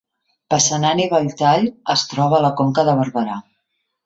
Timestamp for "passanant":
0.53-1.01